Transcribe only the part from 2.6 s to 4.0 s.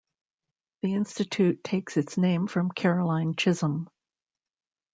Caroline Chisholm.